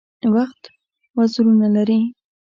وخت 0.33 0.63
وزرونه 1.17 1.67
لري. 1.75 1.99